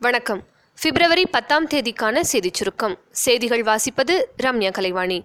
வணக்கம். 0.00 0.44
பிப்ரவரி 0.82 1.26
பத்தாம் 1.26 1.66
தேதிக்கான 1.66 2.20
செய்திச் 2.20 2.54
சுருக்கம். 2.54 2.98
செய்திகள் 3.10 3.62
வாசிப்பது 3.62 4.24
ரம்யா 4.42 4.70
கலைவாணி. 4.72 5.24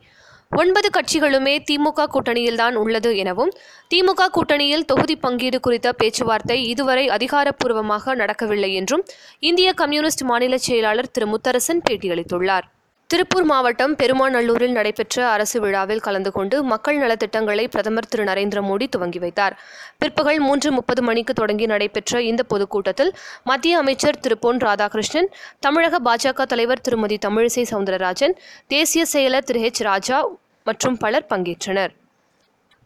ஒன்பது 0.49 0.89
கட்சிகளுமே 0.89 1.63
திமுக 1.71 2.05
கூட்டணியில்தான் 2.13 2.73
உள்ளது 2.73 3.17
எனவும் 3.17 3.51
திமுக 3.96 4.28
கூட்டணியில் 4.33 4.86
தொகுதி 4.86 5.15
பங்கீடு 5.15 5.59
குறித்த 5.59 5.94
பேச்சுவார்த்தை 5.94 6.67
இதுவரை 6.67 7.07
அதிகாரப்பூர்வமாக 7.07 8.15
நடக்கவில்லை 8.15 8.73
என்றும் 8.73 9.05
இந்திய 9.39 9.73
கம்யூனிஸ்ட் 9.73 10.21
மாநில 10.21 10.57
செயலாளர் 10.57 11.12
திரு 11.12 11.28
முத்தரசன் 11.28 11.82
பேட்டியளித்துள்ளார். 11.90 12.68
திருப்பூர் 13.11 13.45
மாவட்டம் 13.49 13.91
பெருமாநல்லூரில் 13.99 14.73
நடைபெற்ற 14.77 15.15
அரசு 15.33 15.57
விழாவில் 15.63 16.02
கலந்து 16.05 16.31
கொண்டு 16.38 16.55
மக்கள் 16.70 16.97
நலத்திட்டங்களை 17.02 17.65
பிரதமர் 17.73 18.07
திரு 18.11 18.23
நரேந்திர 18.29 18.59
மோடி 18.70 18.85
துவங்கி 18.95 19.20
வைத்தார். 19.23 19.55
பிற்பகல் 20.02 20.41
மூன்று 20.45 20.70
முப்பது 20.77 21.02
மணிக்கு 21.09 21.34
தொடங்கி 21.34 21.66
நடைபெற்ற 21.73 22.21
இந்த 22.31 22.43
பொதுக்கூட்டத்தில் 22.53 23.11
மத்திய 23.52 23.81
அமைச்சர் 23.84 24.21
திரு 24.25 24.38
பொன் 24.45 24.61
ராதாகிருஷ்ணன் 24.67 25.29
தமிழக 25.59 25.99
பாஜக 26.09 26.47
தலைவர் 26.53 26.85
திருமதி 26.88 27.17
தமிழிசை 27.27 27.66
சவுந்தரராஜன் 27.73 28.34
தேசிய 28.75 29.03
செயலர் 29.13 29.49
திரு 29.49 29.61
ஹெச் 29.66 29.83
ராஜா 29.89 30.20
மற்றும் 30.67 30.97
பலர் 30.97 31.30
பங்கேற்றனர். 31.33 31.94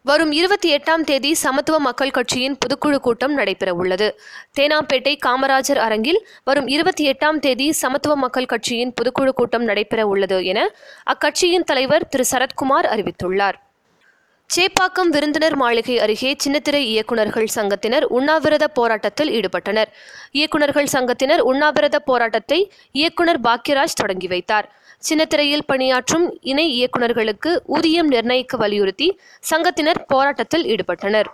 வரும் 0.09 0.31
இருபத்தி 0.31 0.70
எட்டாம் 0.75 1.03
தேதி 1.03 1.34
சமத்துவ 1.34 1.77
மக்கள் 1.79 2.11
கட்சியின் 2.11 2.57
பொதுக்குழு 2.63 2.97
கூட்டம் 2.97 3.34
நடைபெற 3.34 3.73
உள்ளது 3.73 4.07
தேனாம்பேட்டை 4.59 5.13
காமராஜர் 5.25 5.81
அரங்கில் 5.85 6.20
வரும் 6.43 6.67
இருபத்தி 6.67 7.03
எட்டாம் 7.09 7.39
தேதி 7.39 7.67
சமத்துவ 7.71 8.16
மக்கள் 8.16 8.45
கட்சியின் 8.45 8.93
பொதுக்குழு 8.97 9.30
கூட்டம் 9.30 9.63
நடைபெற 9.63 10.07
உள்ளது 10.07 10.45
என 10.45 10.59
அக்கட்சியின் 11.13 11.70
தலைவர் 11.71 12.07
திரு. 12.07 12.25
சரத்குமார் 12.31 12.89
அறிவித்துள்ளார். 12.93 13.57
சேப்பாக்கம் 14.50 15.10
விருந்தினர் 15.14 15.56
மாளிகை 15.62 15.96
அருகே 16.04 16.30
சின்னத்திரை 16.44 16.80
இயக்குநர்கள் 16.92 17.48
சங்கத்தினர் 17.56 18.06
உண்ணாவிரத 18.18 18.66
போராட்டத்தில் 18.78 19.32
ஈடுபட்டனர். 19.38 19.90
இயக்குநர்கள் 20.38 20.88
சங்கத்தினர் 20.94 21.42
உண்ணாவிரத 21.52 21.98
போராட்டத்தை 22.10 22.60
இயக்குனர் 23.00 23.40
பாக்யராஜ் 23.48 23.98
தொடங்கி 24.02 24.28
வைத்தார். 24.34 24.68
சின்னத்திரையில் 25.08 25.67
பணியாற்றும் 25.72 26.26
இணை 26.52 26.66
இயக்குநர்களுக்கு 26.78 27.52
ஊதியம் 27.78 28.09
நிர்ணயிக்க 28.14 28.58
வலியுறுத்தி 28.64 29.09
சங்கத்தினர் 29.52 30.00
போராட்டத்தில் 30.14 30.66
ஈடுபட்டனர். 30.73 31.30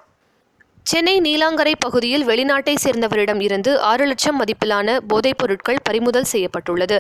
சென்னை 0.84 1.14
நீலாங்கரை 1.22 1.74
பகுதியில் 1.80 2.26
வெளிநாட்டை 2.28 2.76
சேர்ந்தவரிடம் 2.84 3.42
இருந்து 3.42 3.80
ஆறு 3.80 4.06
லட்சம் 4.06 4.38
மதிப்பிலான 4.40 4.98
போதைப் 5.08 5.38
பொருட்கள் 5.38 5.80
பறிமுதல் 5.84 6.28
செய்யப்பட்டுள்ளது. 6.32 6.98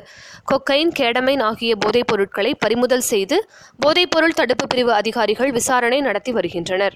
கொக்கைன் 0.51 0.93
கேடமைன் 0.99 1.43
ஆகிய 1.43 1.75
போதைப் 1.75 2.07
பொருட்களை 2.07 2.55
பறிமுதல் 2.55 3.05
செய்து 3.09 3.49
போதைப்பொருள் 3.85 4.37
தடுப்பு 4.39 4.67
பிரிவு 4.67 4.93
அதிகாரிகள் 4.93 5.51
விசாரணை 5.51 6.01
நடத்தி 6.01 6.31
வருகின்றனர். 6.31 6.95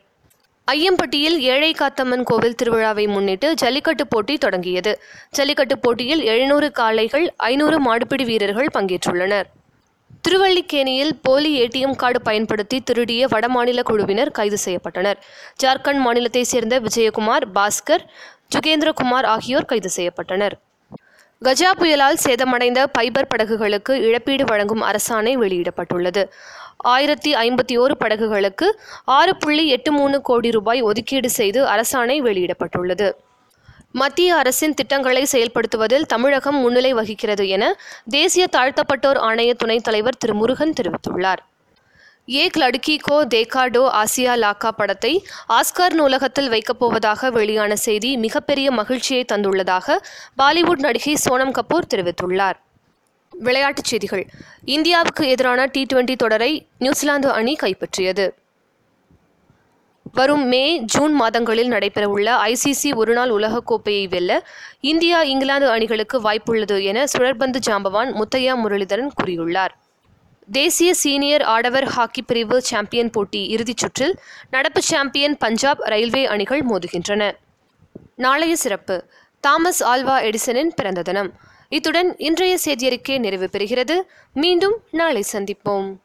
ஐயம்பட்டியில் 0.72 1.38
ஏழை 1.52 1.74
காத்தம்மன் 1.74 2.24
கோவில் 2.24 2.58
திருவிழாவை 2.64 3.08
முன்னிட்டு 3.08 3.54
ஜல்லிக்கட்டு 3.54 4.08
போட்டி 4.08 4.38
தொடங்கியது. 4.38 5.02
ஜல்லிக்கட்டு 5.32 5.78
போட்டியில் 5.80 6.24
எழுநூறு 6.24 6.72
காளைகள் 6.72 7.34
ஐநூறு 7.38 7.80
மாடுபிடி 7.84 8.26
வீரர்கள் 8.26 8.74
பங்கேற்றுள்ளனர். 8.74 9.48
திருவள்ளிக்கேணியில் 10.26 11.14
போலி 11.22 11.50
ஏடிஎம் 11.62 11.96
கார்டு 11.96 12.22
பயன்படுத்தி 12.22 12.82
திருடிய 12.82 13.28
வடமாநில 13.28 13.84
குழுவினர் 13.84 14.32
கைது 14.32 14.58
செய்யப்பட்டனர். 14.66 15.20
ஜார்க்கண்ட் 15.64 16.02
மாநிலத்தைச் 16.06 16.50
சேர்ந்த 16.54 16.80
விஜயகுமார் 16.80 17.46
பாஸ்கர் 17.56 18.04
ஜுகேந்திரகுமார் 18.56 19.26
ஆகியோர் 19.26 19.66
கைது 19.66 19.90
செய்யப்பட்டனர். 19.96 20.56
கஜா 21.46 21.72
புயலால் 21.80 22.20
சேதமடைந்த 22.24 22.86
பைபர் 22.98 23.30
படகுகளுக்கு 23.30 23.94
இழப்பீடு 24.08 24.44
வழங்கும் 24.44 24.82
அரசாணை 24.82 25.34
வெளியிடப்பட்டுள்ளது. 25.44 26.24
ஆயிரத்தி 26.78 27.34
ஐம்பத்தி 27.34 27.76
ஓரு 27.84 27.96
படகுகளுக்கு 28.00 28.80
ஆறு 29.06 29.36
புள்ளி 29.36 29.68
எட்டு 29.68 29.92
மூணு 29.92 30.22
கோடி 30.22 30.52
ரூபாய் 30.52 30.81
ஒதுக்கீடு 30.81 31.30
செய்து 31.30 31.66
அரசாணை 31.66 32.18
வெளியிடப்பட்டுள்ளது. 32.28 33.09
மத்திய 34.00 34.36
அரசின் 34.36 34.73
திட்டங்களை 34.73 35.28
செயல்படுத்துவதில் 35.31 36.06
தமிழகம் 36.06 36.58
முன்னிலை 36.58 36.94
வகிக்கிறது 36.94 37.48
என 37.48 37.64
தேசிய 38.09 38.48
தாழ்த்தப்பட்டோர் 38.52 39.20
ஆணைய 39.28 39.52
துணைத் 39.53 39.84
தலைவர் 39.84 40.17
திரு 40.17 40.34
முருகன் 40.34 40.73
தெரிவித்துள்ளார். 40.80 41.42
ஏக் 42.25 42.58
லடுக்கி 42.58 42.95
கோ 43.00 43.18
தேகாடோ 43.25 43.84
ஆசியா 44.02 44.34
லாக்கா 44.44 44.72
படத்தை 44.72 45.13
ஆஸ்கார் 45.50 45.96
நூலகத்தில் 46.00 46.50
வைக்கப் 46.50 46.80
போவதாக 46.80 47.30
வெளியான 47.30 47.75
செய்தி 47.75 48.18
மிகப்பெரிய 48.18 48.72
மகிழ்ச்சியை 48.72 49.25
தந்துள்ளதாக 49.34 49.97
பாலிவுட் 50.38 50.84
நடிகை 50.88 51.18
சோனம் 51.29 51.56
கபூர் 51.59 51.91
தெரிவித்துள்ளார். 51.94 52.58
விளையாட்டுச் 53.29 53.90
செய்திகள். 53.94 54.25
இந்தியாவுக்கு 54.66 55.24
எதிரான 55.28 55.66
டி 55.66 55.85
டுவெண்டி 55.94 56.16
தொடரை 56.16 56.52
நியூசிலாந்து 56.79 57.31
அணி 57.31 57.56
கைப்பற்றியது. 57.64 58.28
வரும் 60.17 60.45
மே 60.45 60.79
ஜூன் 60.79 61.13
மாதங்களில் 61.13 61.72
நடைபெறவுள்ள 61.72 62.29
ஐசிசி 62.45 62.95
ஒருநாள் 62.95 63.29
உலகக்கோப்பையை 63.29 64.09
வெல்ல 64.09 64.47
இந்தியா 64.81 65.22
இங்கிலாந்து 65.22 65.69
அணிகளுக்கு 65.69 66.22
வாய்ப்புள்ளது 66.22 66.83
என 66.83 67.03
சுழற்பந்து 67.03 67.59
ஜாம்பவான் 67.67 68.11
முத்தையா 68.13 68.53
முரளிதரன் 68.63 69.09
கூறியுள்ளார். 69.17 69.73
தேசிய 70.51 70.94
சீனியர் 70.94 71.41
ஆடவர் 71.41 71.83
ஹாக்கி 71.83 72.22
பிரிவு 72.22 72.61
சாம்பியன் 72.61 73.09
போட்டி 73.09 73.47
இறுதிச் 73.47 73.78
சுற்றில் 73.78 74.19
நடப்பு 74.50 74.81
சாம்பியன் 74.81 75.38
பஞ்சாப் 75.38 75.79
ரயில்வே 75.79 76.25
அணிகள் 76.25 76.66
மோதுகின்றன. 76.66 77.31
நாளைய 78.16 78.55
சிறப்பு 78.55 79.05
தாமஸ் 79.39 79.84
ஆல்வா 79.84 80.17
எடிசனின் 80.28 80.73
பிறந்த 80.75 81.01
தினம். 81.01 81.34
இத்துடன் 81.69 82.17
இன்றைய 82.17 82.57
செய்தியறிக்கை 82.66 83.19
நிறைவு 83.19 83.49
பெறுகிறது. 83.51 84.01
மீண்டும் 84.34 84.78
நாளை 84.91 85.23
சந்திப்போம். 85.31 85.95